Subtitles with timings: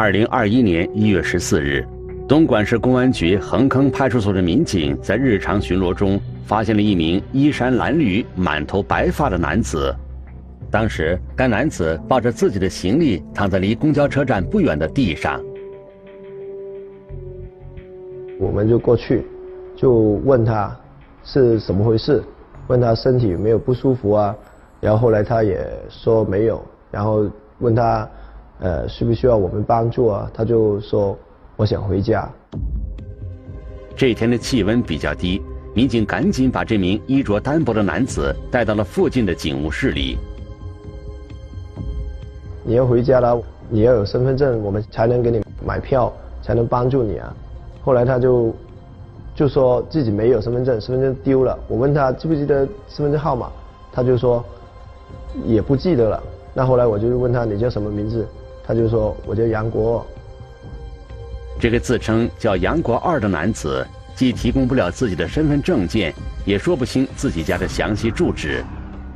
[0.00, 1.86] 二零二一年一月十四日，
[2.26, 9.94] 东莞市公安局横坑派出所的民警在日常巡逻中发现了一名衣衫褴褛、满头白发的男子。
[10.70, 15.38] 当时，该男子抱着自己的行李躺在离公交车站不远的地上。
[18.38, 19.26] 我们就过去，
[19.76, 19.92] 就
[20.24, 20.74] 问他
[21.24, 22.24] 是怎么回事，
[22.68, 24.34] 问他身体有没有不舒服啊？
[24.80, 27.28] 然后后来他也说没有，然后
[27.58, 28.08] 问他。
[28.60, 30.30] 呃，需不需要我们帮助啊？
[30.34, 31.16] 他就说
[31.56, 32.30] 我想回家。
[33.96, 35.42] 这天的气温比较低，
[35.74, 40.18] 民警赶紧把这名衣着单薄的男子带到了附近的警务室里。
[42.62, 47.34] 你要回家了，你要有身份证，我们才能给你买票，才能帮助你啊。
[47.82, 48.54] 后来他就
[49.34, 51.58] 就说自己没有身份证，身份证丢了。
[51.66, 53.50] 我问他记不记得身份证号码，
[53.90, 54.44] 他就说
[55.46, 56.22] 也不记得了。
[56.52, 58.26] 那后来我就问他你叫什么名字？
[58.70, 60.06] 他就说：“我叫杨国。”
[61.58, 63.84] 这个自称叫杨国二的男子，
[64.14, 68.64] 既提供不了自己的身份证件，也说不清自己家的详细住址。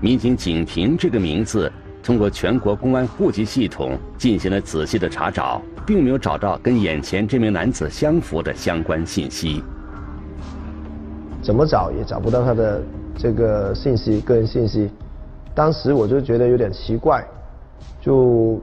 [0.01, 1.71] 民警仅凭这个名字，
[2.03, 9.63] 通过全国公安户籍系统进行了仔细的查找，并没有找到跟眼前这名男子相符的相关信息。
[11.41, 12.83] 怎么找也找不到他的
[13.17, 14.91] 这个信息，个人信息。
[15.55, 17.25] 当时我就觉得有点奇怪，
[18.01, 18.61] 就。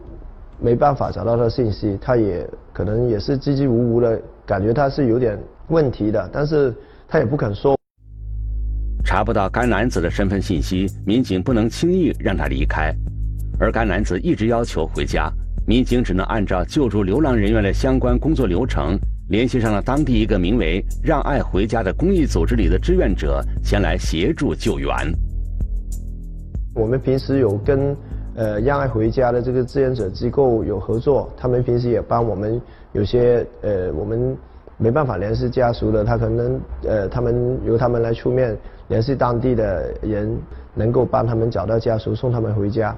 [0.64, 5.36] 没办法找到他的信息，他也可能也是支支吾吾的，感觉他是有点
[5.70, 6.72] 问题的，但是
[7.08, 7.76] 他也不肯说。
[9.04, 12.94] 查不到该男子的身份信息，民警不能轻易让他离开，
[13.60, 15.32] 而该男子一直要求回家，
[15.66, 18.96] 民警只能按照救助流浪人员的相关工作流程，
[19.30, 24.88] 联系上了当地一个名为“让爱回家”的公益组织里的志愿者，前来协助救援。
[26.76, 27.98] 我们平时有跟。
[28.34, 32.62] 呃，让爱回家的这个志愿者机构有合作，他们平时也帮我们
[32.94, 34.38] 有些呃，我们
[34.78, 40.38] 没办法联系家属的，他可能呃，他们由他们来出面联系当地的人，
[40.74, 42.96] 能够帮他们找到家属，送他们回家。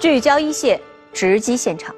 [0.00, 0.80] 聚焦一线。
[1.14, 1.94] 直击现场，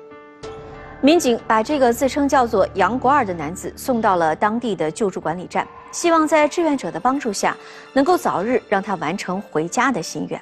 [1.01, 7.57] 民警把这个自称叫做杨国二的男子送到了当地的救助管理站，希望在志愿者的帮助下，
[7.95, 10.39] 能够早日让他完成回家的心愿。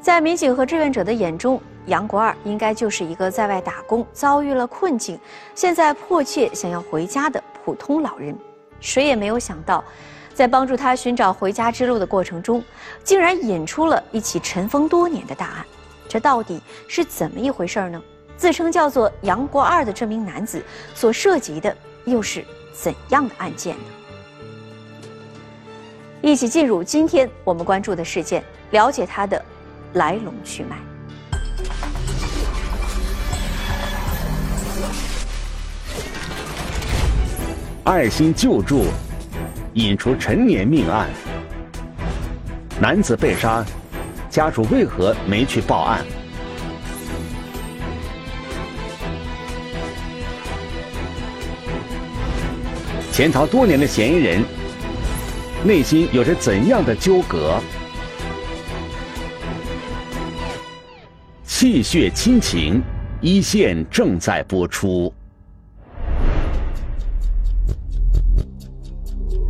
[0.00, 5.18] 在民警和志愿者的眼中，杨国二应该就是一个在外打工、遭遇了困境，
[5.56, 8.36] 现在迫切想要回家的普通老人。
[8.78, 9.82] 谁也没有想到，
[10.32, 12.62] 在帮助他寻找回家之路的过程中，
[13.02, 15.66] 竟然引出了一起尘封多年的大案。
[16.08, 18.02] 这到底是怎么一回事呢？
[18.36, 23.82] 自称叫做杨国二的这名男子所涉及的又是怎样的案件呢？
[26.20, 29.42] 一起进入今天我们关注的事件，了解他的
[29.92, 30.76] 来龙去脉。
[37.84, 38.86] 爱心救助
[39.74, 41.08] 引出陈年命案，
[42.80, 43.64] 男子被杀。
[44.34, 46.04] 家属为何没去报案？
[53.12, 54.42] 潜逃多年的嫌疑人，
[55.62, 57.60] 内心有着怎样的纠葛？
[61.44, 62.82] 气血亲情，
[63.20, 65.14] 一线正在播出。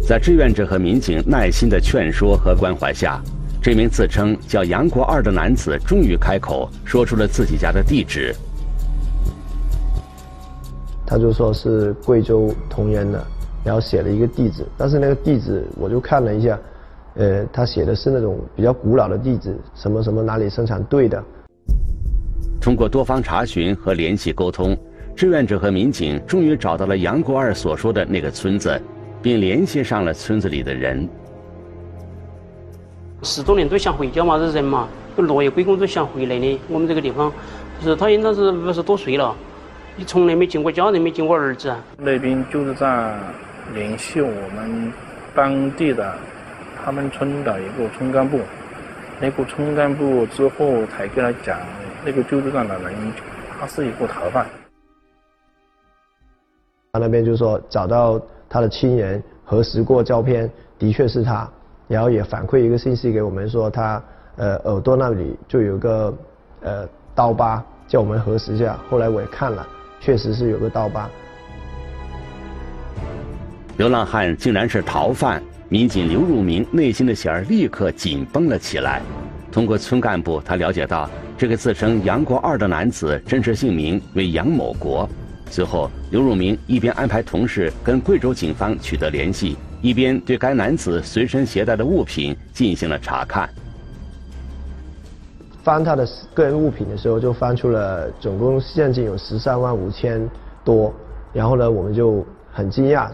[0.06, 3.18] 在志愿者和民警耐心的劝说和关怀下。
[3.64, 8.30] 这名自称叫杨国二的男子终于开口，说出了自己家的地址。
[11.06, 13.26] 他就说是贵州铜仁的，
[13.64, 16.58] 然后写了一个地址，但是那个地址我就看了一下，
[17.14, 21.24] 呃，他写的是那种比较古老的地址，什么什么哪里生产队的。
[22.60, 24.76] 通过多方查询和联系沟通，
[25.16, 28.78] 志愿者和民警终于找到了杨国二所说的那个村子，
[29.22, 31.08] 并联系上了村子里的人。
[33.24, 34.86] 十多年都想回家嘛，这人嘛，
[35.16, 36.60] 都落叶归根都想回来的。
[36.68, 37.32] 我们这个地方，
[37.80, 39.34] 就是他应当是五十多岁了，
[39.96, 41.74] 你从来没见过家人，没见过儿子。
[41.96, 43.18] 那边就是在
[43.72, 44.92] 联系我们
[45.34, 46.14] 当地的
[46.84, 48.38] 他们村的一个村干部，
[49.20, 51.58] 那个村干部之后才跟他讲，
[52.04, 52.94] 那个救助站的人
[53.58, 54.46] 他是一个逃犯。
[56.92, 60.48] 他那边就说找到他的亲人，核实过照片，
[60.78, 61.50] 的确是他。
[61.88, 64.02] 然后也反馈一个信息给我们说，他
[64.36, 66.14] 呃耳朵那里就有个
[66.62, 68.78] 呃刀疤，叫我们核实一下。
[68.88, 69.66] 后来我也看了，
[70.00, 71.08] 确实是有个刀疤。
[73.76, 79.02] 流浪汉竟然是逃犯，民警刘汝明内心的弦儿立刻紧绷了起来。
[79.50, 85.08] 通过村干部，他了解到这个自称杨国二的男子真实姓名为杨某国。
[85.50, 93.46] 随后，刘汝明一边安排同事跟贵州警方取得联系，一边对该男子随身携带的物品进行了查看。
[95.62, 100.26] 翻他的个人物品的时候，就翻出了总共现金有十三万五千
[100.64, 100.90] 多，
[101.34, 103.10] 然后呢，我们就很惊讶。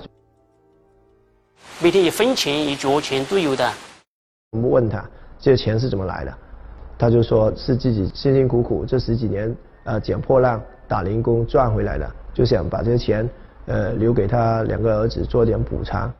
[1.82, 3.68] 每天一分钱一角钱都有的。
[4.52, 5.04] 我们问他。
[5.40, 6.32] 这钱是怎么来的？
[6.96, 9.52] 他就说是自己辛辛苦苦这十几年
[9.84, 13.30] 呃捡破烂打零工赚回来的，就想把这些钱
[13.66, 16.12] 呃留给他两个儿子做点补偿。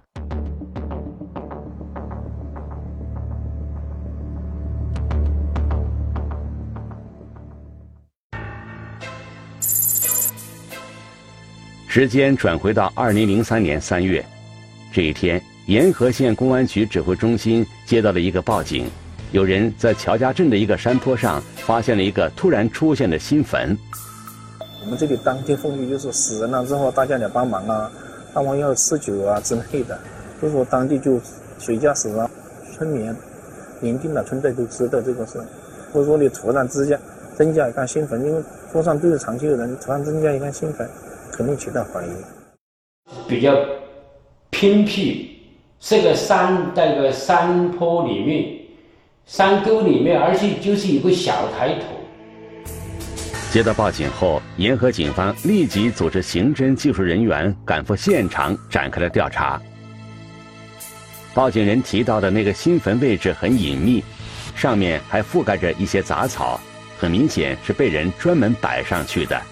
[11.93, 14.25] 时间转回到二零零三年三月，
[14.93, 18.89] 这一天，沿河县公安局指挥中心接到了一个报警。
[19.33, 23.77] 有人在乔家镇的一个山坡上发现了一个突然出现的新坟。
[24.85, 27.91] 我们这里当天风雨就是死人了之后，大家来帮忙啊，
[28.33, 29.99] 帮忙要吃酒啊之类的。
[30.39, 31.21] 所以说当地就
[31.59, 32.31] 水家死了，
[32.73, 33.15] 村民、
[33.81, 35.41] 邻近的村寨都知道这个事。
[35.93, 36.99] 所以说你突然之间
[37.37, 38.43] 增加一个新坟，因为
[38.73, 40.89] 坡上都是长期的人，突然增加一个新坟，
[41.33, 42.11] 肯定起到怀疑。
[43.29, 43.55] 比较
[44.51, 45.37] 偏僻，
[45.81, 48.57] 是个山，在个山坡里面。
[49.27, 52.00] 山沟里面，而且就是一个小抬头。
[53.51, 59.61] 接到报警后，沿河警方立即组织刑侦技术人员赶赴现场，展开了调查。
[61.35, 64.05] 报警人提到的那个新坟位置很隐秘，
[64.55, 66.61] 上面还覆盖着一些杂草，
[66.97, 69.43] 很明显是被人专门摆上去的。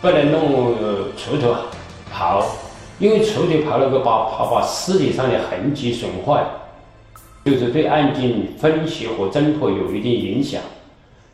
[0.00, 0.76] 不能弄
[1.16, 1.56] 锄头
[2.14, 2.44] 刨。
[3.00, 6.46] 因为锄头刨了个把怕把尸体上的痕迹损坏，
[7.44, 10.62] 就是对案件分析和侦破有一定影响。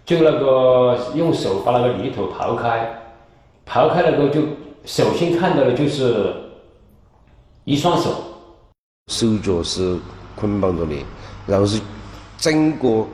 [0.04, 3.02] 就那个用手把那个泥土刨开，
[3.66, 4.43] 刨开了后就
[4.84, 6.34] 首先看到的就是
[7.64, 8.10] 一双手，
[9.08, 9.99] 手脚是
[10.37, 10.96] 捆绑着的，
[11.46, 11.81] 然后是
[12.37, 13.06] 整个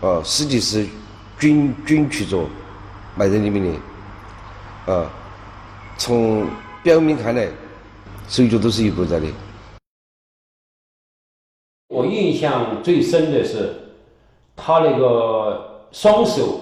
[0.00, 0.86] 呃尸体是
[1.38, 2.44] 卷卷曲着
[3.16, 3.64] 埋在里面
[4.86, 5.10] 的，啊，
[5.96, 6.46] 从
[6.82, 7.48] 表面看来。
[8.28, 9.26] 手脚都是一个在的。
[11.88, 13.74] 我印象最深的是，
[14.54, 15.37] 他那个
[15.92, 16.60] 双手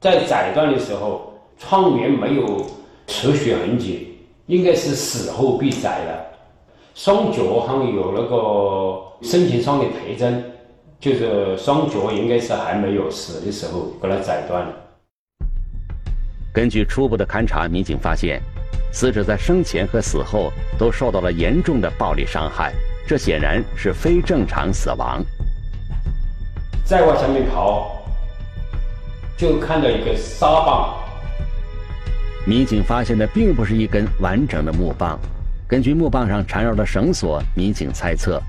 [0.00, 2.66] 在斩断的时候，创面没有
[3.06, 6.24] 出血痕迹，应该是死后被宰的。
[6.94, 10.44] 双脚好像有那个身体上的特征，
[11.00, 14.74] 就是双脚应该是还没有死的时候给他斩断了。
[16.52, 18.40] 根据初步的勘查，民警发现。
[18.92, 22.72] 死者在生前和死后都受到了严重的暴力伤害，
[23.04, 25.20] 这显然是非正常死亡。
[26.84, 27.86] 再往下面刨，
[29.36, 30.94] 就看到一个沙棒。
[32.46, 35.18] 民警发现的并不是一根完整的木棒，
[35.66, 38.40] 根据木棒上缠绕的绳索，民警猜测，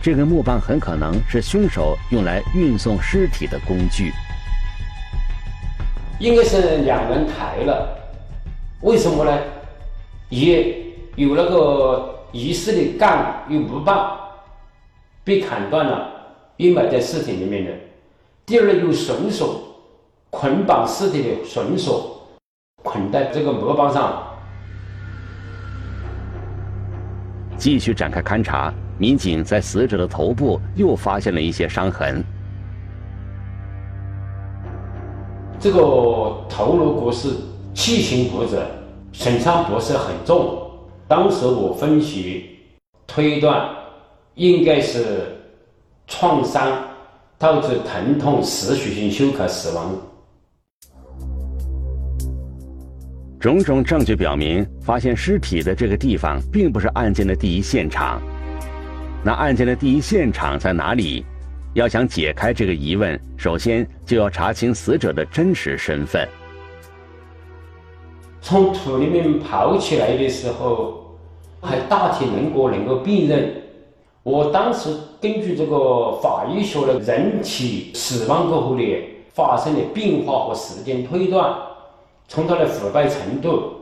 [0.00, 4.12] 这根木棒很可能是凶手用来运送尸体的工具。
[6.18, 7.98] 应该是两人抬了，
[8.82, 9.38] 为什么呢？
[10.28, 10.52] 一
[11.16, 14.16] 有那个疑似的杠与木棒
[15.24, 16.08] 被砍断了，
[16.56, 17.72] 并埋在尸体里面的；
[18.46, 19.69] 第二有绳索
[20.30, 22.26] 捆绑尸体的绳索
[22.82, 24.22] 捆在这个木棒上。
[27.58, 32.24] 继续展开勘查，民警在死者的头部又发现了一些伤痕。
[35.58, 35.80] 这个
[36.48, 37.28] 头颅骨是
[37.74, 38.66] 七型骨折。
[39.12, 40.70] 损伤不是很重，
[41.08, 42.48] 当时我分析
[43.08, 43.68] 推断，
[44.36, 45.36] 应该是
[46.06, 46.70] 创伤
[47.36, 49.92] 导致疼痛持续性休克死亡。
[53.40, 58.20] 种种证据表明，发现尸体的这个地方并不是案件的第一现场。
[59.24, 61.24] 那案件的第一现场在哪里？
[61.72, 66.28] 要想解开这个疑问，首先就要查清死者的真实身份。
[68.42, 71.16] 从土里面刨起来的时候，
[71.62, 73.54] 还大体能够能够辨认。
[74.22, 78.82] 我当时根据这个法医学的人体死亡过后的
[79.32, 81.56] 发生的变化和时间推断，
[82.32, 83.72] 从它的腐败程度，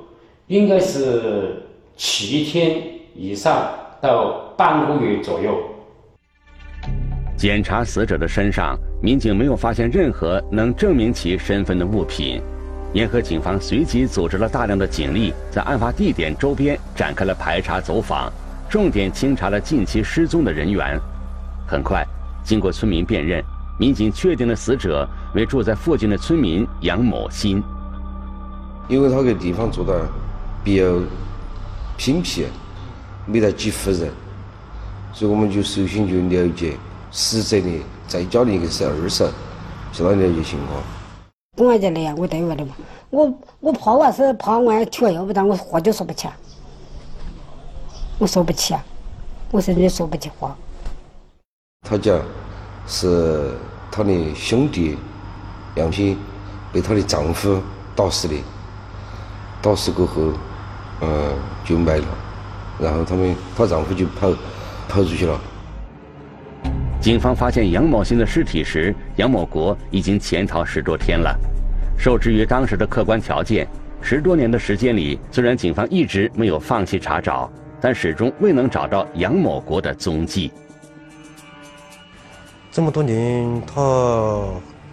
[0.47, 1.63] 应该是
[1.99, 2.83] 七天
[3.15, 3.69] 以上
[4.01, 5.55] 到半个月左右。
[7.37, 12.41] 检查死者的身上，民警没有发现任何能证明其身份的物品。
[12.95, 18.33] 沿河警方随即组织了大量的警力，在案发地点周边展开了排查走访，
[18.67, 20.99] 重点清查了近期失踪的人员。
[21.67, 22.03] 很快，
[22.43, 23.45] 经过村民辨认，
[23.79, 27.63] 民警确定了死者为住在附近的村民杨某新。
[28.89, 30.09] 因为他个地方做的
[30.65, 30.85] 比较
[31.99, 32.47] 偏僻，
[33.27, 34.11] 没得几户人，
[35.13, 36.75] 所以我们就首先就了解
[37.11, 37.69] 死者的
[38.07, 39.31] 在家的一个是二婶，
[39.93, 40.83] 向他了解情况。
[41.55, 42.75] 公安局来呀，我对外的嘛，
[43.11, 43.31] 我
[43.61, 46.35] 我怕我要是怕我提了药不然我话就说不起啊，
[48.19, 48.83] 我说不起啊，
[49.51, 50.57] 我甚至说不起话。
[51.87, 52.19] 他讲
[52.87, 53.53] 是
[53.91, 54.97] 他的兄弟
[55.75, 56.17] 杨鑫
[56.73, 57.61] 被他的丈夫
[57.95, 58.35] 打死的。
[59.61, 60.33] 打死过后，
[61.01, 61.35] 呃，
[61.65, 62.07] 就埋了，
[62.79, 64.31] 然后他们她丈夫就跑
[64.89, 65.41] 跑出去了。
[67.01, 71.37] 警方发现杨某新的尸体时，杨某国已经潜逃十多天了。
[71.99, 73.67] 受制于当时的客观条件，
[74.01, 77.51] 十多年的时间里，虽然警方一直没有放弃查找，
[77.81, 80.53] 但始终未能找到杨某国的踪迹。
[82.71, 84.45] 这么多年，他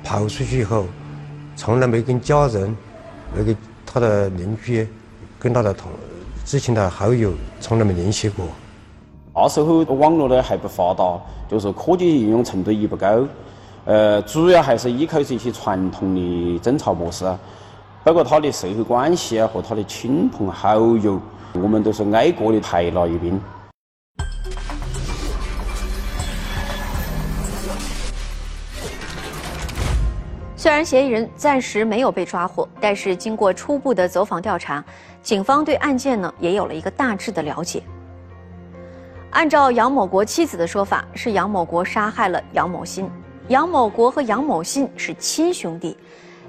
[0.04, 0.88] 跑出去以后，
[1.56, 2.76] 从来没跟家人
[3.36, 3.56] 那个。
[3.96, 4.86] 他的邻居
[5.40, 5.90] 跟他的同
[6.44, 8.46] 之前的好友从来没联系过。
[9.34, 13.26] 那时候网络呢还不发达，就是科技应用程度也不高，
[13.86, 17.24] 呃，主要还是依靠这些传统的侦查模式，
[18.04, 21.18] 包括他的社会关系啊和他的亲朋好友，
[21.54, 23.40] 我们都是挨个的排了一遍。
[30.66, 34.84] 虽然嫌疑人暂时没有被抓获，但是经过初步的走访调查，
[35.22, 37.84] 警方对案件呢也有了一个大致的了解。
[39.30, 43.08] 按照杨某国妻子的说法，是杨某国杀害了杨某新。
[43.50, 45.96] 杨某国和杨某新是亲兄弟，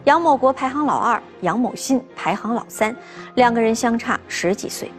[0.05, 2.97] 杨某国排行老二，杨某新排行老三，
[3.35, 4.91] 两个人相差十几岁。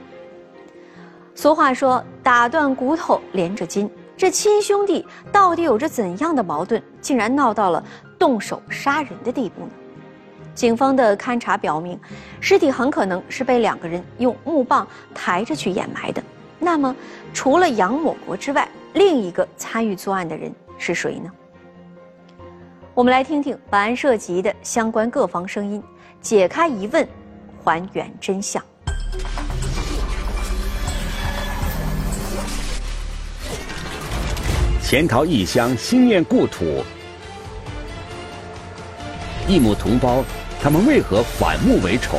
[1.33, 7.83] 俗话说“打断骨头连着筋”，这亲兄弟到底有着怎样的矛盾，竟然闹到了？
[8.17, 9.71] 动手杀人的地步呢？
[10.55, 11.99] 警方的勘查表明，
[12.41, 16.23] 尸体很可能是被两个人用木棒抬着去掩埋的。
[16.57, 16.95] 那么，
[17.31, 21.31] 除了杨某国之外，另一个参与作案的人是谁呢？
[22.95, 25.83] 我们来听听本案涉及的相关各方声音，
[26.19, 27.07] 解开疑问，
[27.63, 28.63] 还原真相。
[34.81, 36.83] 潜逃异乡，心念故土。
[39.47, 40.23] 异母同胞，
[40.61, 42.17] 他们为何反目为仇？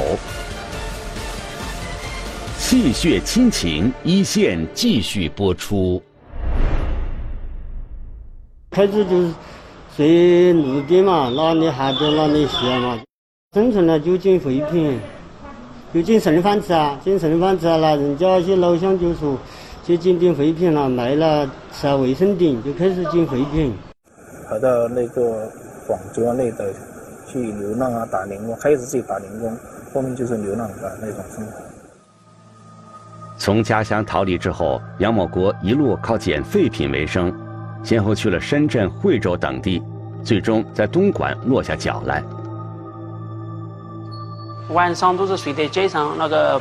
[2.57, 6.03] 戏谑亲情，一线继续播出。
[8.71, 9.31] 开始就是
[9.95, 12.99] 随路边嘛，哪里旱着哪里歇嘛，
[13.55, 14.99] 生存了就捡废品，
[15.93, 19.37] 就捡剩饭吃啊，捡剩饭吃啊，那人家些老乡就说
[19.87, 23.75] 去捡点废品了，卖了吃下卫生点，就开始捡废品。
[24.49, 25.51] 跑到那个
[25.87, 26.73] 广州啊那的。
[27.31, 29.57] 去流浪啊，打零工，开始自己打零工，
[29.93, 31.53] 后面就是流浪的那种生活。
[33.37, 37.33] 从家乡逃离之后，杨某国一路靠捡废品为生，
[37.85, 39.83] 先后去了深圳、惠州等地，
[40.25, 42.23] 最终在东莞落下脚来。
[44.71, 46.61] 晚上都是睡在街上那个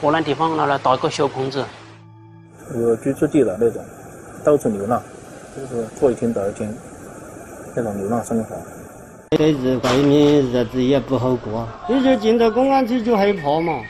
[0.00, 1.64] 破烂地方，那来搭个小棚子。
[2.74, 3.82] 有居住地的那种，
[4.44, 5.02] 到处流浪，
[5.56, 6.72] 就是过一天倒一天，
[7.74, 8.56] 那种流浪生活。
[9.36, 13.82] 在日外面日子也不好过，你就进到公安局就害怕嘛。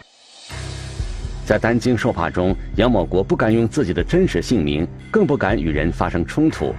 [1.47, 6.75] 在担惊受怕中，杨某国不敢用自己的真实姓名，更不敢与人发生冲突。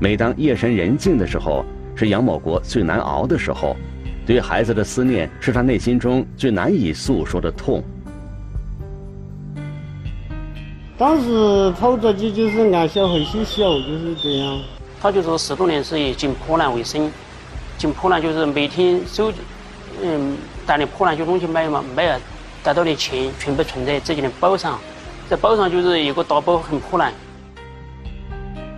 [0.00, 3.76] 每当夜深人静的时候，是杨某国最难熬的时候。
[4.26, 7.80] 对孩子的思念，是他内心中最难以诉说的痛。
[10.98, 14.58] 当时跑着去就是按小孩些小，就是这样。
[15.00, 17.08] 他就说十多年是以捡破烂为生。
[17.76, 19.32] 进破烂就是每天收，
[20.02, 22.20] 嗯，带点破烂就东西卖嘛，卖了
[22.62, 24.78] 得到的钱全部存在自己的包上，
[25.28, 27.12] 在包上就是一个大包很破烂。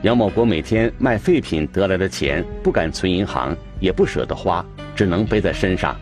[0.02, 5.96] 杨某国每天卖废品得来的钱不敢存银行，也不舍得花，只能背在身上。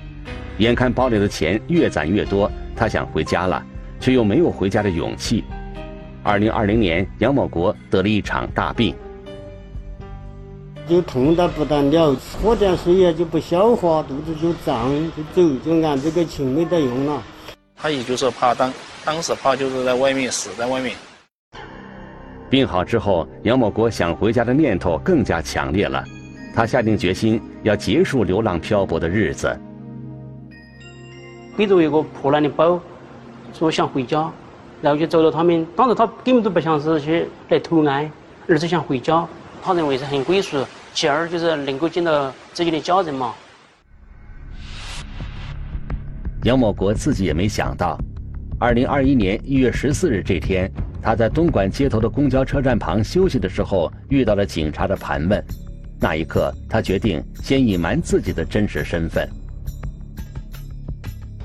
[0.59, 3.65] 眼看包里的钱越攒越多，他想回家了，
[4.01, 5.43] 却又没有回家的勇气。
[6.23, 8.95] 二零二零年，杨某国得了一场大病。
[10.87, 17.23] 就痛得不得了，喝点水呀就不消化，肚子就胀，就走，就按这个情没得用了。
[17.75, 18.73] 他也就是怕当
[19.05, 20.95] 当时怕就是在外面死在外面。
[22.51, 26.05] 病好之后，杨某国想回家的念头更加强烈了，
[26.55, 29.59] 他下定决心要结束流浪漂泊的日子。
[31.57, 32.79] 背着一个破烂的包，
[33.55, 34.31] 说想回家，
[34.83, 35.67] 然后就走到他们。
[35.75, 38.11] 当时他根本都不想是去来投案，
[38.47, 39.27] 而是想回家。
[39.65, 43.33] 他认为是很归属，其二就是能够见到自己的家人嘛。
[46.43, 47.99] 杨某国自己也没想到，
[48.61, 55.43] 二零二一年一月十四日这天，他在东莞街头的公交车站旁休息的时候，遇到了警察的盘问。
[55.99, 59.27] 那一刻，他决定先隐瞒自己的真实身份。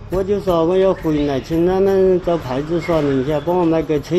[0.10, 4.18] 我就说我要回来，请他们找派出所人家帮我买个车，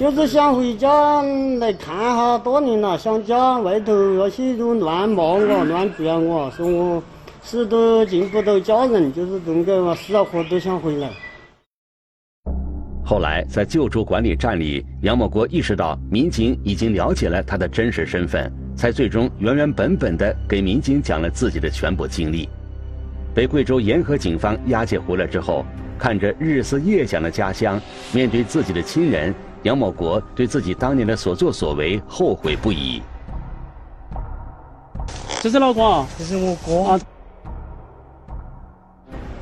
[0.00, 1.20] 就是想回家
[1.58, 7.02] 来看哈，多年了想家，外头那些都乱骂我、乱追我，说我。
[7.42, 11.10] 死都见不到家人，就是这个嘛，死活都想回来。
[13.04, 22.48] 后来在救助管理站里，杨某国意识到民警已经了解了他的真实身份，才最终原原本本的给民警讲了自己的全部经历。
[23.34, 25.62] 被贵州沿河警方押解回来之后，
[25.98, 27.78] 看着日思夜想的家乡，
[28.14, 33.02] 面对自己的亲人，杨某国对自己当年的所作所为后悔不已。
[35.42, 36.98] 这是老公，这是我哥。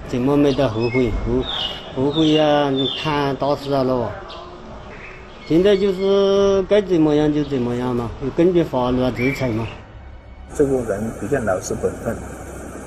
[0.08, 1.10] 怎么没得后悔？
[1.26, 2.70] 后后悔呀！
[2.70, 4.08] 你看打死了喽。
[5.46, 9.66] 现在就是该怎么样就怎么样嘛，就根据法律制裁嘛。
[10.54, 12.16] 这个人比较老实本分，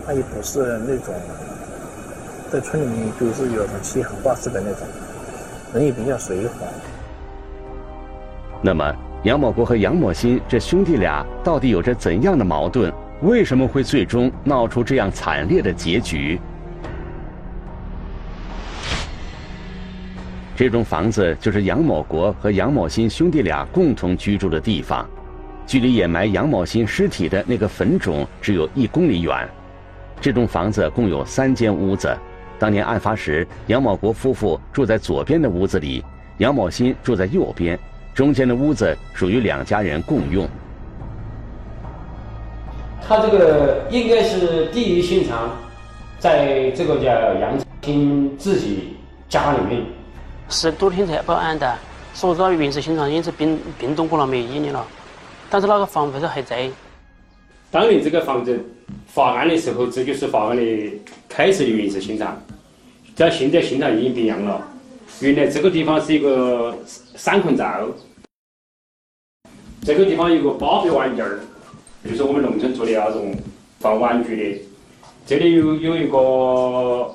[0.06, 1.14] 他也不是那种
[2.52, 4.88] 在村里面就是有种欺行霸市的那种，
[5.74, 6.66] 人也比较随和。
[8.64, 12.94] 那么，杨某国和杨某新这兄弟俩到底有着怎样的矛盾？
[13.22, 16.40] 为什么会最终闹出这样惨烈的结局？
[20.56, 25.10] 这栋房子就是杨某国和杨某新兄弟俩共同居住的地方，
[25.66, 29.50] 距离掩埋杨某新尸体的那个坟冢只有一公里远。
[30.20, 32.16] 这栋房子共有三间屋子，
[32.60, 36.04] 当年案发时，杨某国夫妇住在左边的屋子里，
[36.38, 37.80] 杨某新住在右边，
[38.14, 40.48] 中间的屋子属于两家人共用。
[43.08, 45.50] 他这个应该是第一现场，
[46.20, 48.96] 在这个叫杨新自己
[49.28, 49.84] 家里面。
[50.50, 51.78] 是多天才报案的，
[52.14, 54.86] 说是原始现场因此冰冰冻过了没有一年了，
[55.50, 56.70] 但是那个房子还在。
[57.70, 58.60] 当年这个房子
[59.08, 60.64] 发案的时候，这就是发案的
[61.30, 62.38] 开始的原始现场，
[63.16, 64.62] 但现在现场已经变样了。
[65.20, 67.88] 原来这个地方是一个三孔灶，
[69.84, 71.40] 这个地方有个芭比玩具儿，
[72.04, 73.36] 就是我们农村做的那种
[73.80, 74.62] 放玩具的。
[75.26, 77.14] 这里有有一个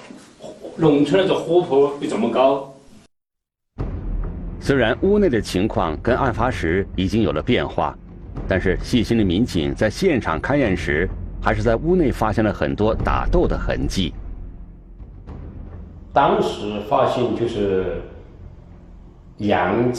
[0.77, 2.73] 农村那种火坡，有这么高。
[4.61, 7.97] 虽然屋内的情况跟案发时已经有了变化，
[8.47, 11.09] 但是细心的民警在现场勘验时，
[11.43, 14.13] 还是在屋内发现了很多打斗的痕迹。
[16.17, 18.01] 当时发现就是
[19.37, 19.93] 杨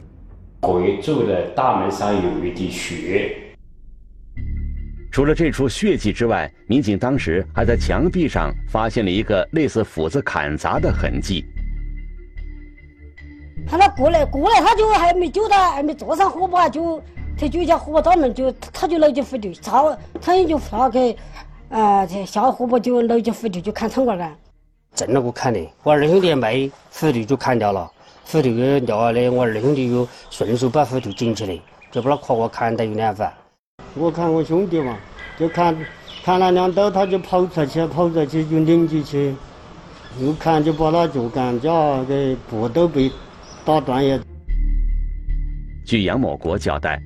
[0.59, 3.37] 贵住的大门上有一滴血。
[5.11, 11.45] 除了这处血迹之外，民警当时还在墙壁上发现了一个类似斧子砍砸的痕迹。
[13.67, 16.99] 喊他过来过来，他就还没救他，还没坐上火把，就
[17.37, 21.15] 他就叫火把刀门，就他就搂起斧头，操，他也就发开，
[21.69, 24.35] 啊，下火把就搂起斧头就砍窗棍了。
[24.97, 27.87] 正那个砍的，我二兄弟没斧头就砍掉了，
[28.25, 31.59] 斧头给掉下来，我二兄弟又顺手把斧头捡起来，
[31.91, 33.31] 就把那胯瓜砍得有两番。
[33.93, 34.97] 我看我兄弟嘛，
[35.37, 35.77] 就砍
[36.23, 39.35] 砍了两刀，他就跑出去，跑出去就拧进去，
[40.19, 43.11] 又砍就把那脚杆架给脖都被。
[43.65, 44.17] 打断也。
[45.85, 46.97] 据杨某国交代，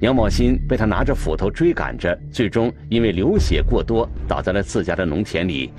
[0.00, 5.70] 杨某新被他拿着斧头追赶着，最终因为流血过多，倒在了自家的农田里。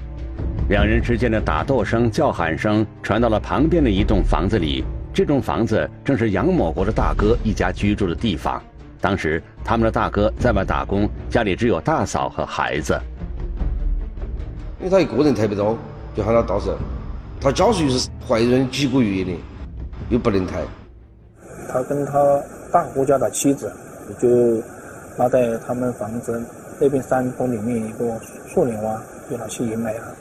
[0.69, 4.84] 两人之间的打斗声、叫喊声传到了旁边的一栋房子里。
[5.13, 8.62] 这栋房子正是杨某国的大哥一家居住的地方。
[8.99, 12.99] 当时他们的大哥在外打工，家里只有大嫂和孩子。
[14.80, 15.75] 因为他一个人抬不到，
[16.13, 16.69] 就喊他到时，
[17.39, 19.32] 他家属又是怀孕几个月的。
[20.10, 20.60] 又不能抬。
[21.69, 23.71] 他跟他大姑家的妻子
[24.19, 24.27] 就
[25.17, 26.41] 拉在他们房子
[26.80, 28.99] 那边山坡里面一个树林洼，
[29.30, 30.16] 就拿去掩埋了。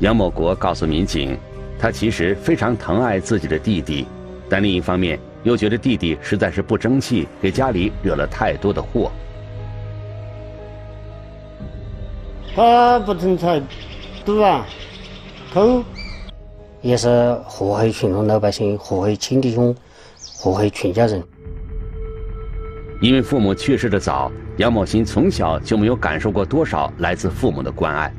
[0.00, 1.36] 杨某国告诉民警，
[1.76, 4.06] 他其实非常疼爱自己的弟弟，
[4.48, 9.10] 但另一方面又觉得弟弟实在是不争气，给家里惹了太多的祸。
[12.54, 13.60] 他不成才，
[14.24, 14.64] 赌啊，
[15.52, 15.82] 偷。
[16.80, 19.74] 也是祸害群众老百姓，祸害亲弟兄，
[20.36, 21.20] 祸害全家人。
[23.00, 28.12] 因为父母去世的早，杨某新从小就没有感受过多少来自父母的关爱。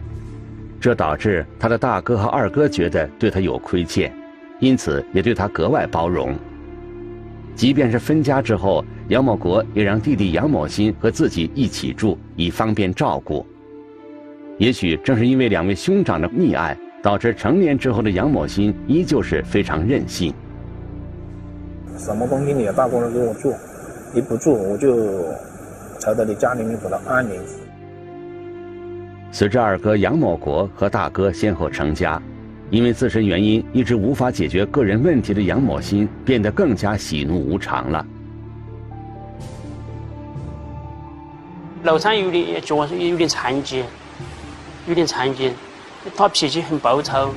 [0.79, 4.13] 这导致他的大哥和二哥觉得对他有亏欠，
[4.59, 6.33] 因此也对他格外包容。
[7.55, 13.45] 即便是分家之后，杨某国也让弟弟杨某新和自己一起住，以方便照顾。
[14.57, 20.33] 也许正是因为两位兄长的溺爱，导致成年之后的杨某新依旧是非常任性。
[21.97, 23.53] 什么东西你也大过来给我做，
[24.13, 24.95] 你不做我就
[25.99, 27.33] 朝着你家里面把它安你。
[29.31, 32.21] 随着二哥杨某国和大哥先后成家，
[32.71, 38.05] 因为自身原因一直无法解决个人问题的杨某新变得更加喜怒无常了。
[41.83, 43.83] 老三有点脚有点残疾，
[44.87, 45.53] 有点残疾，
[46.15, 47.29] 他脾气很暴躁，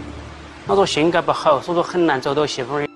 [0.66, 2.88] 他说性格不好，所以说很难找到媳妇儿。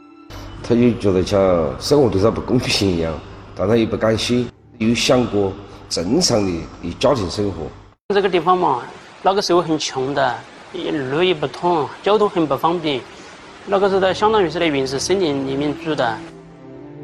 [0.62, 3.12] 他就觉得像生活对他不公平一样，
[3.54, 5.52] 但他又不甘心，又想过
[5.88, 7.68] 正常的的家庭生活。
[8.14, 8.84] 这个地方嘛，
[9.20, 10.32] 那个时候很穷的，
[11.10, 13.00] 路也不通，交通很不方便。
[13.66, 16.16] 那个时候，相当于是在原始森林里面住的。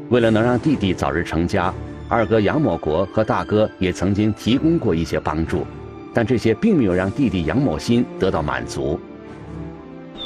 [0.07, 1.73] 为了能让弟弟早日成家，
[2.07, 5.67] 二哥杨某国和大哥也曾经提供过一些帮助，
[6.13, 8.97] 但这些并没有让弟弟杨某新得到满足。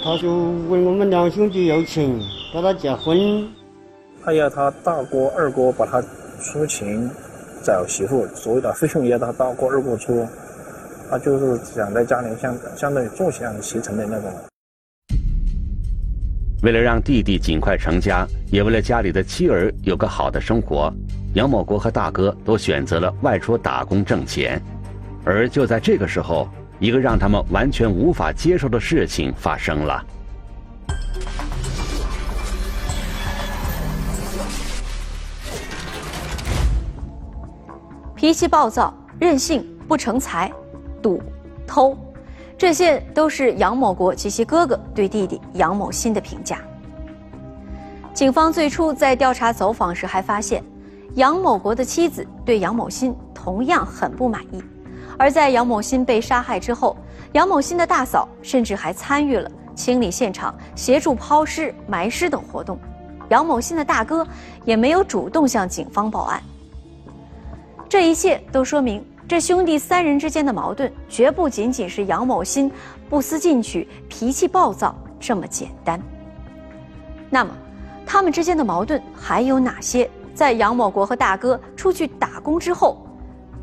[0.03, 2.07] 他就问我们两兄弟要钱，
[2.53, 3.49] 把他结婚。
[4.23, 5.99] 他要他大哥、二哥把他
[6.39, 7.09] 出钱
[7.63, 10.23] 找媳妇，所有的费用要他大哥、二哥出。
[11.09, 14.31] 他就是想在家里相相当于坐享其成的那种。
[16.63, 20.91] 为了让弟弟尽快成家，也为了家里的妻儿有个好的生活，
[21.35, 24.61] 杨某国和大哥都选择了外出打工挣钱。
[25.23, 30.03] 而就在这个时候，一个让他们完全无法接受的事情发生了。
[38.15, 40.51] 脾气暴躁、任性、不成才。
[41.01, 41.21] 赌、
[41.65, 41.97] 偷，
[42.57, 46.59] 这些都是杨某国及其哥哥对弟弟杨某新的评价。
[48.13, 50.63] 警方最初在调查走访时还发现，
[51.13, 54.63] 杨某国的妻子对杨某新同样很不满意。
[55.19, 56.97] 而在杨某新被杀害之后，
[57.33, 62.79] 杨某新的大嫂甚至还参与了清理现场、协助抛尸、埋尸等活动。
[63.29, 64.25] 杨某新的大哥
[64.63, 66.41] 也没有主动向警方报案。
[67.89, 69.05] 这一切都说明。
[69.27, 72.71] 这兄弟三人之间的矛盾，绝不仅仅是杨某新
[73.09, 76.01] 不思进取、脾气暴躁这么简单。
[77.29, 77.51] 那么，
[78.05, 80.09] 他们之间的矛盾还有哪些？
[80.33, 83.05] 在杨某国和大哥出去打工之后，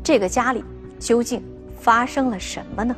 [0.03, 0.63] 这个家里
[0.99, 1.43] 究竟
[1.79, 2.95] 发生了什么呢？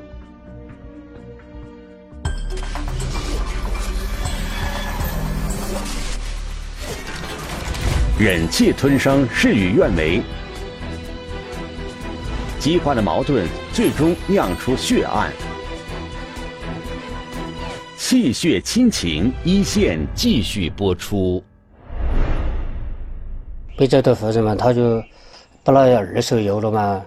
[8.20, 10.22] 忍气吞声，事与愿违。
[12.60, 15.32] 激化的矛盾最终酿出血案，
[17.96, 21.42] 气血亲情一线继续播出。
[23.78, 25.02] 被找到后人嘛，他就
[25.64, 27.06] 把那二手有了嘛，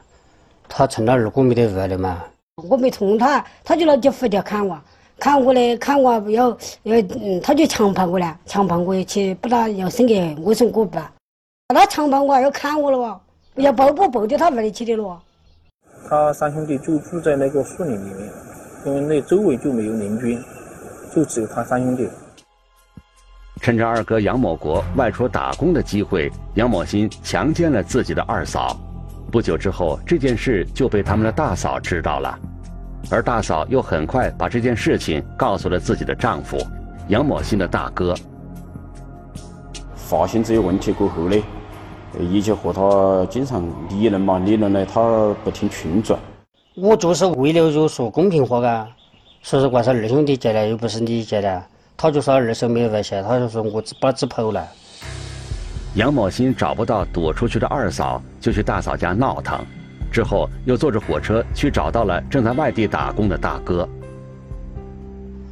[0.69, 2.23] 他成了二哥没得恶了嘛。
[2.69, 4.81] 我没冲他，他就拿起斧条砍我，
[5.19, 10.99] 砍我嘞，砍我要要，嗯，他就强迫我嘞，强迫我去把他要生给我说我不，
[11.75, 13.21] 他强迫我要砍我了哇，
[13.57, 15.21] 要抱不抱到他屋里去的了。
[16.09, 18.31] 他三兄弟就住在那个树林里面，
[18.85, 20.39] 因为那周围就没有邻居，
[21.15, 22.09] 就只有他三兄弟。
[23.61, 28.77] 趁着二哥杨某国外出打工的机会，杨某新强奸了自己的二嫂。
[29.31, 32.39] 不久之后，这件事就被他们的大嫂知道了，
[33.11, 36.57] 而大嫂又很快把这件事情告诉了自己的丈夫
[37.09, 38.15] 杨某新的大哥。
[39.95, 41.37] 发现这些问题过后呢？
[42.18, 46.18] 一直和他经常理论嘛，理论呢，他不听劝转。
[46.77, 48.88] 我就是为了就说公平话嘎，
[49.42, 51.62] 说实话是二兄弟借的，又不是你借的。
[51.96, 54.66] 他就说二手没有外线，他就说我只把纸跑了。
[55.94, 59.59] 杨某新找不到躲出去的二嫂，就去大嫂家闹腾，
[60.11, 63.88] 之后又坐着火车去找到了正在外地打工的大哥。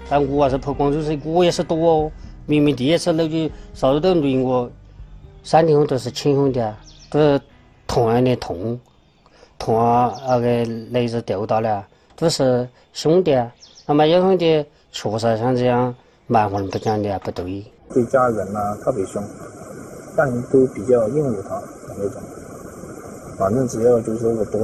[0.09, 2.13] 但我还是跑广州去，我也是躲哦。
[2.47, 4.71] 明明第一次那句啥子都轮我。
[5.51, 6.79] 三弟兄都是亲兄弟啊，
[7.11, 7.41] 都是
[7.87, 8.79] 同样的痛，
[9.59, 11.83] 痛啊那个雷子掉到了，
[12.15, 13.33] 都是兄弟。
[13.33, 13.51] 啊。
[13.87, 15.95] 那么有兄弟确实像这样
[16.27, 17.65] 蛮横不讲理不对。
[17.95, 19.25] 对家人啊特别凶，
[20.15, 21.59] 但都比较厌恶他
[21.97, 22.21] 那种。
[23.39, 24.61] 反正只要就是我躲，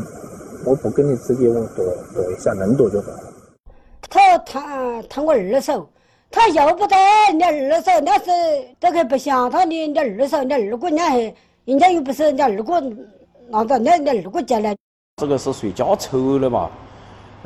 [0.67, 3.11] 我不跟你直接我躲躲一下，能躲就躲。
[4.11, 5.89] 他贪贪我二手。
[6.35, 6.97] 他要不得，
[7.33, 8.25] 你二嫂，人家是
[8.81, 12.81] 这个不行他的，你二嫂，你二哥，人家还，人家又不是你二哥，
[13.49, 14.77] 那个你你二哥家的。
[15.19, 16.69] 这个是随家丑的嘛？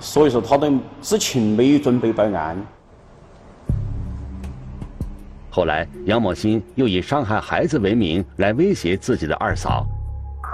[0.00, 0.72] 所以说他都
[1.02, 2.56] 之前没有准备报案。
[5.50, 9.84] 后来，杨某新又以伤害孩子为名来威胁自己的二嫂，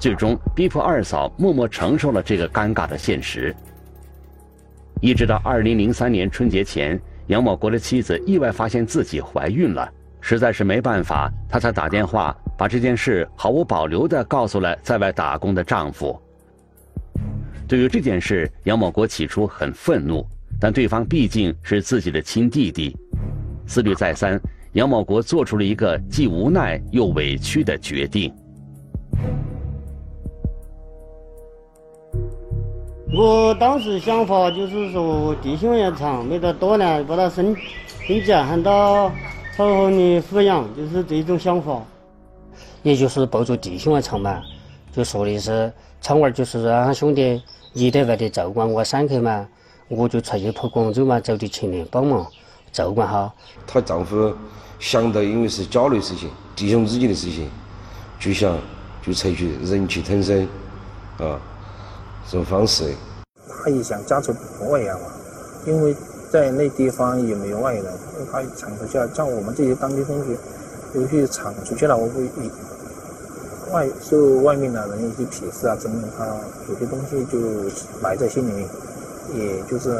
[0.00, 3.54] 最终逼迫二嫂默默承受了这个尴尬的现实。
[5.00, 16.20] 一直到二零零三年春节前，杨某国的妻子意外发现自己怀孕了，实在是没办法，他才打电话把这件事毫无保留地告诉了在外打工的丈夫。
[17.66, 20.26] 对于这件事，杨某国起初很愤怒，
[20.60, 22.94] 但对方毕竟是自己的亲弟弟，
[23.66, 24.38] 思虑再三。
[24.72, 28.30] 杨某国做出了一个既无奈又委屈的决定。
[33.12, 37.54] 我当时想法就是说，弟兄要长，没得多呢，把他生
[38.06, 38.70] 生下，喊他
[39.56, 41.80] 好好的抚养，就是这种想法。
[42.82, 44.42] 也就是抱着弟兄来长嘛，
[44.92, 47.40] 就说的是厂娃就是让兄弟
[47.72, 49.46] 你在外头照管我三口嘛，
[49.88, 52.26] 我就出去跑广州嘛，找的前面帮忙
[52.72, 53.32] 照管哈。
[53.66, 54.34] 她丈夫。
[54.80, 57.48] 想到因为是家内事情，弟兄之间的事情，
[58.18, 58.58] 就想
[59.06, 60.46] 就采取忍气吞声，
[61.18, 61.53] 啊，这
[62.34, 62.94] 种方式。
[63.62, 65.06] 他也想家丑不外扬嘛，
[65.66, 65.96] 因为
[66.30, 67.84] 在那地方也没有外人，
[68.30, 70.36] 他厂出去了，像我们这些当地同学，
[70.94, 72.28] 有些厂出去了，我会
[73.72, 76.26] 外受外面的人一些鄙视啊，怎么他
[76.68, 77.38] 有些东西就
[78.02, 78.68] 埋在心里面，
[79.34, 79.90] 也就是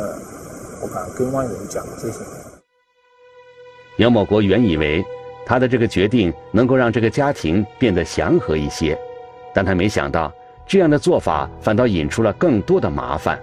[0.81, 2.19] 不敢跟外人讲这些。
[3.97, 5.05] 杨某国原以为
[5.47, 8.99] 他的这个决定能够让这个家庭变得祥和一些，
[9.55, 10.33] 但他没想到
[10.67, 13.39] 这样的做法反倒引出了更多的麻烦。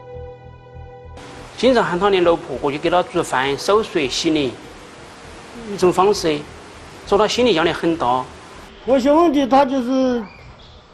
[1.57, 4.49] 经常喊他的老婆过去给他煮饭、烧水、洗脸，
[5.71, 6.39] 一种方式，
[7.05, 8.25] 说他心理压力很大。
[8.85, 10.23] 我兄弟他就是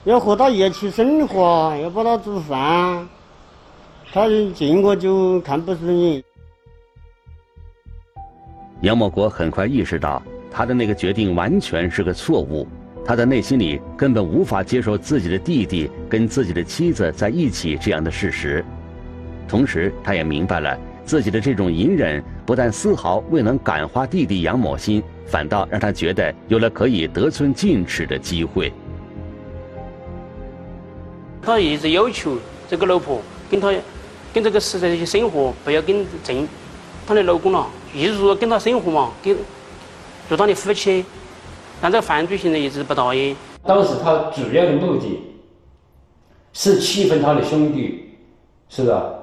[0.03, 3.07] 要和他一起生活，要帮他煮饭，
[4.11, 6.23] 他见我就看不顺眼。
[8.81, 12.67] 杨某国很快意识到，他的那个决定完全是个错误。
[13.07, 18.63] 他的内心里根本无法接受自己的弟弟跟自己的妻子在一起这样的事实。
[19.47, 28.73] 同时，他也明白了自己的这种隐忍，不但丝毫未能感化弟弟杨某新，反倒让他觉得有了可以得寸进尺的机会。
[31.41, 32.37] 他一直要求
[32.69, 33.73] 这个老婆跟他，
[34.33, 36.45] 跟这个实在的生活不要跟正
[37.07, 37.65] 他的老公了。
[37.95, 39.33] 一直说跟他生活嘛，跟
[40.27, 41.05] 做他的夫妻，
[41.81, 43.35] 但这个犯罪行为一直不答应。
[43.63, 45.19] 当时他主要的目的，
[46.53, 48.15] 是气愤他的兄弟，
[48.69, 49.13] 是吧？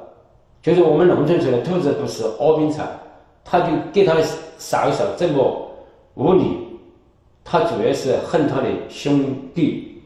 [0.62, 2.82] 就是我们农村说的“兔子不是窝边草”，
[3.44, 4.14] 他就给他
[4.56, 5.70] 嫂嫂这么
[6.14, 6.44] 无理，
[7.44, 10.02] 他主要是恨他的兄弟。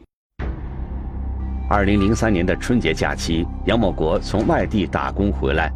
[1.69, 5.71] 二零零三年的春节假期，杨某国从外地打工回来，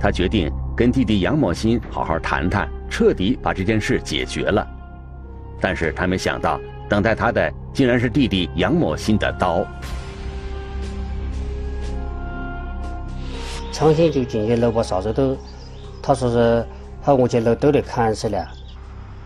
[0.00, 0.50] 他决定。
[0.74, 4.66] 跟弟弟杨某新好好谈谈，彻底把这件事解决了。
[5.62, 9.64] 但是他没想到，等待他的竟然是弟弟杨某新的刀。
[13.70, 15.36] 抢先就进去楼把啥子都，
[16.02, 16.66] 他说是
[17.02, 18.44] 他我去楼都得砍死了。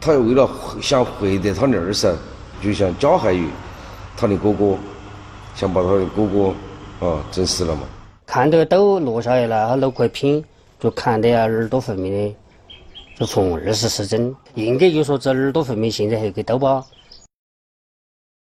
[0.01, 0.49] 他为了
[0.83, 2.15] 想获得他的二婶，
[2.63, 3.49] 就想加害于
[4.17, 4.77] 他的哥哥，
[5.55, 7.83] 想把他的哥哥啊整死了嘛。
[8.27, 10.45] 看到刀落下来了，他脑壳拼。
[10.79, 12.37] 就砍的呀，耳朵分明的，
[13.19, 16.85] 就从二十四针，应该就说这耳朵后面，现在还有个刀疤。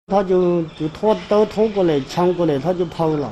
[0.07, 3.31] 他就就拖刀拖过来抢过来，他就跑了。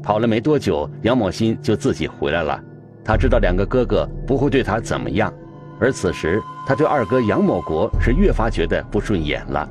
[0.00, 2.60] 跑了没多久，杨某新就自己回来了。
[3.04, 5.32] 他知道两个哥哥不会对他怎么样，
[5.80, 9.68] 而此时他对二哥杨某国是越发觉得不顺眼了。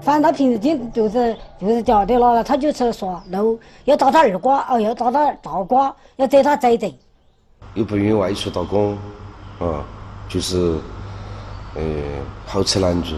[0.00, 6.94] 反正他平时天就是就是叫的了，他就是说路要打他二瓜哦，要打他大瓜，要追他贼贼。
[7.74, 8.96] 又不愿意外出打工，
[9.58, 9.84] 啊，
[10.28, 10.78] 就是
[11.74, 11.82] 呃
[12.46, 13.16] 好吃懒做。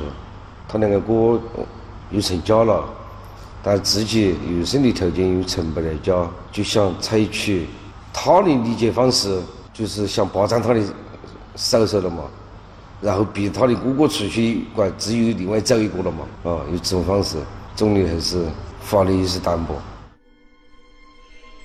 [0.68, 1.40] 他两个哥
[2.10, 2.84] 又成家了，
[3.62, 7.66] 但自己又身体条件又成不了家，就想采取
[8.12, 9.40] 他的理解方式，
[9.72, 10.80] 就是想霸占他的
[11.54, 12.24] 嫂嫂了嘛。
[13.00, 16.24] 然后逼他的哥哥出去，管只有另外找一个了嘛？
[16.42, 17.36] 啊，有这种方式，
[17.76, 18.44] 总理还是
[18.80, 19.74] 法律意识淡薄。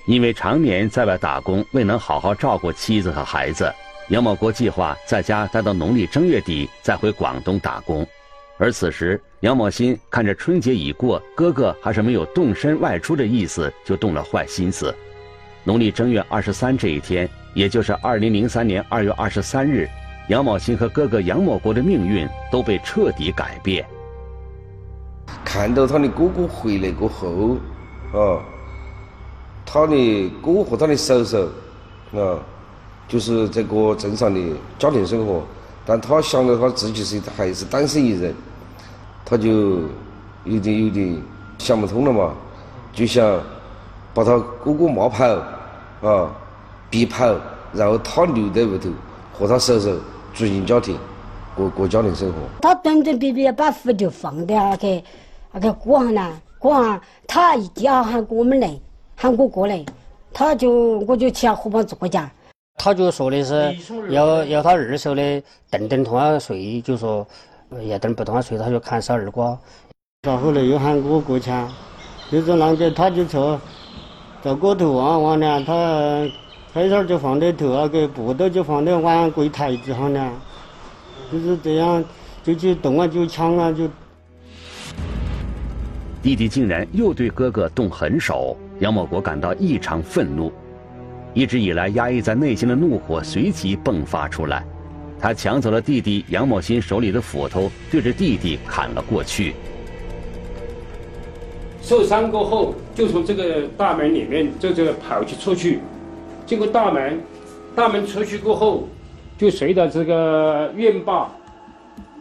[0.06, 3.72] 因为常年在外打工，未能好好照顾妻子和孩子，
[4.08, 8.06] 杨某国计划在家待到农历正月底再回广东打工。
[8.58, 14.94] 而此时，杨某新看着春节已过，哥哥还是没有动身外出的意思，就动了坏心思。
[15.64, 19.88] 农历正月二十三这一天，也就是二零零三年二月二十三日。
[20.28, 23.84] 杨某新和哥哥杨某国的命运都被彻底改变。
[25.44, 27.56] 看到他的哥哥回来过后，
[28.12, 28.44] 啊，
[29.66, 31.38] 他的哥和他的嫂嫂，
[32.12, 32.38] 啊，
[33.06, 34.40] 就是这个正常的
[34.78, 35.42] 家庭生活，
[35.84, 38.34] 但他想到他自己是还是单身一人，
[39.24, 39.80] 他就
[40.44, 41.22] 有点有点
[41.58, 42.34] 想不通了嘛，
[42.92, 43.40] 就想
[44.12, 45.24] 把他哥哥骂跑，
[46.02, 46.30] 啊，
[46.90, 47.34] 逼跑，
[47.72, 48.88] 然后他留在屋头
[49.32, 49.98] 和他叔叔
[50.32, 50.96] 组建家庭，
[51.54, 52.34] 过过家庭生活。
[52.62, 55.02] 他准准备备把户就放在那个
[55.52, 58.78] 那个过上呢，过上他一定要喊我们来。
[59.16, 59.84] 喊我过来，
[60.32, 62.28] 他就我就去河旁坐家。
[62.76, 63.74] 他就说的是
[64.10, 67.26] 要要他二手的等等同样睡，就说
[67.88, 69.58] 要等不同样睡，他就砍杀二瓜。
[70.22, 71.50] 到后来又喊我过去，
[72.30, 73.60] 就是那个他就说
[74.42, 76.28] 到过头望望呢，他
[76.72, 80.32] 开始就放在头那个布头就放在碗柜台子上呢，
[81.30, 82.04] 就是这样
[82.42, 83.88] 就去动啊就抢啊就。
[86.22, 90.50] 弟弟竟然又对哥哥动狠手，杨某国感到异常愤怒，
[91.34, 94.64] 一直以来压抑在内心的怒火随即迸发出来，
[95.18, 99.54] 他抢走了弟弟杨某新手里的斧头，对着弟弟砍了过去。
[101.82, 105.80] 受伤过后，就从这个大门里面就这个跑去出去，
[106.46, 107.20] 经过大门，
[107.74, 108.88] 大门出去过后，
[109.36, 111.28] 就随着这个院坝，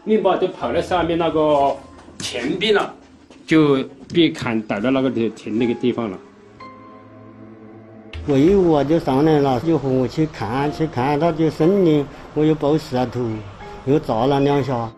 [0.06, 1.74] 院坝就跑到上面那个
[2.18, 2.94] 前边了。
[3.46, 3.78] 就
[4.14, 6.18] 被砍倒到那个停停那个地方了。
[8.26, 13.20] 喂，我就上来了，就和我去看，去看，他就生的，我又抱石头，
[13.84, 14.90] 又砸了两下。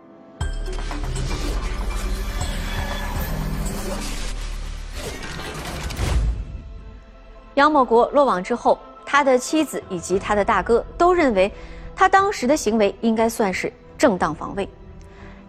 [7.56, 11.52] 杨某国落网之后，他的妻子以及他的大哥都认为，
[11.96, 14.70] 他当时的行为应该算是正当防卫。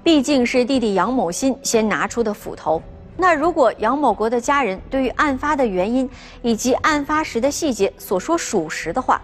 [0.03, 2.83] 毕竟是弟弟杨某新先拿出的斧头，
[3.19, 6.09] 那如果杨某国的家人对于案发的原因
[6.43, 9.21] 以及案发时的细节所说属实的话，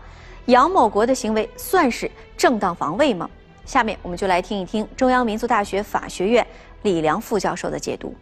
[0.47, 3.29] 杨某国的行为算是正当防卫吗？
[3.65, 6.47] 下面我们就来听一听中央民族大学法学院
[6.83, 8.15] 李良副教授的解读。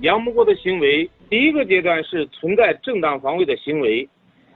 [0.00, 4.08] 杨某国的行为，第一个阶段是存在正当防卫的行为，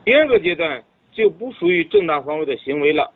[0.04, 0.82] 第二个阶段
[1.12, 3.12] 就不属于正当防卫的行为了。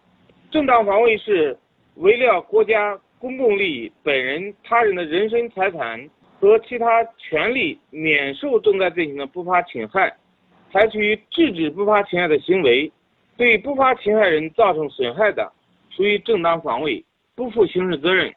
[0.51, 1.59] 正当防卫是
[1.95, 2.99] 为了国家。
[3.21, 6.09] 公共利益、本人、他人的人身财产
[6.41, 10.17] 和其他权利免受正在进行的不法侵害，
[10.73, 12.91] 采取制止不法侵害的行为，
[13.37, 15.53] 对不法侵害人造成损害的，
[15.91, 18.33] 属于正当防卫，不负刑事责任。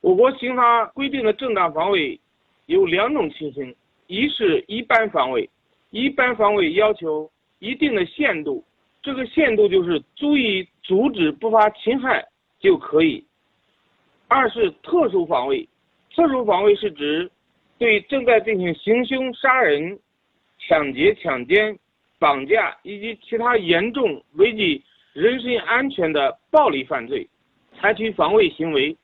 [0.00, 2.18] 我国刑法规定的正当防卫
[2.66, 3.72] 有两种情形：
[4.08, 5.48] 一是一般防卫，
[5.90, 7.30] 一般防卫要求
[7.60, 8.64] 一定的限度，
[9.00, 12.26] 这个限度就是足以阻止不法侵害
[12.58, 13.24] 就可以。
[14.26, 15.68] 二是特殊防卫，
[16.14, 17.30] 特殊防卫是指
[17.78, 19.98] 对正在进行行凶杀人、
[20.58, 21.76] 抢劫、强奸、
[22.18, 27.26] 绑架以及其他严重危及人身安全的暴力犯罪，
[27.74, 28.96] 采取防卫行为，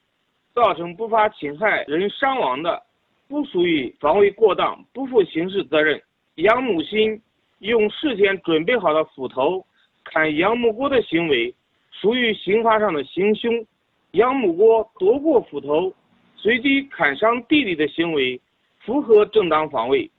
[0.54, 2.82] 造成不法侵害人伤亡的，
[3.26, 6.00] 不属于防卫过当，不负刑事责任。
[6.36, 7.20] 杨某新
[7.58, 9.64] 用事先准备好的斧头
[10.04, 11.52] 砍杨某国的行为，
[11.90, 13.66] 属于刑法上的行凶。
[14.12, 15.92] 杨某国夺过斧头，
[16.38, 18.40] 随机砍伤弟弟的行为，
[18.78, 20.10] 符合正当防卫，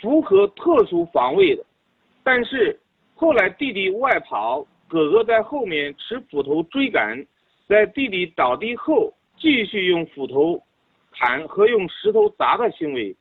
[0.00, 1.64] 符合特殊防卫的。
[2.22, 2.78] 但是
[3.14, 7.24] 后来弟弟外跑，哥哥在后面持斧头追赶，
[7.66, 10.62] 在弟弟倒地后继续用斧头
[11.10, 13.16] 砍和用石头砸的行为，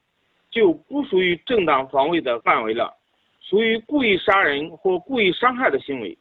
[0.51, 2.93] 就不属于正当防卫的范围了，
[3.39, 6.18] 属于故意杀人或故意伤害的行为。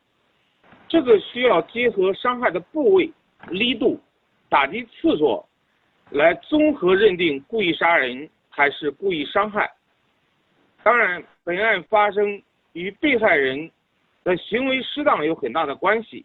[0.89, 3.11] 这个需要结合伤害的部位。
[3.51, 3.99] 力度、
[4.49, 5.45] 打击次数，
[6.13, 9.71] 来综合认定故意杀人还是故意伤害。
[10.83, 12.43] 当然，本案发生
[12.75, 13.71] 与被害人
[14.25, 16.25] 的行为适当有很大的关系。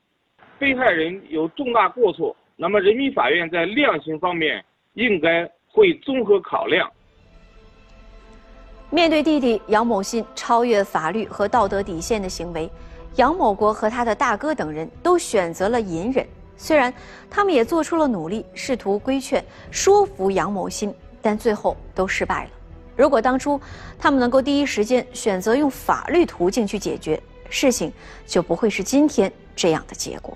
[0.59, 4.63] 被害人有重大过错，那么人民法院在量刑方面
[4.95, 6.91] 应该会综合考量。
[8.89, 12.69] 面对弟弟杨某新超越法律和道德底线的行为，
[13.17, 16.27] 杨某国和他的大哥等人都选择了隐忍。
[16.57, 16.93] 虽然
[17.29, 22.49] 他们也做出了努力，试图规劝、说服杨某新，但最后都失败了。
[22.95, 23.61] 如果当初
[23.99, 27.93] 他们能够第一时间选择用法律途径去解决事情，
[28.25, 30.35] 就不会是今天这样的结果。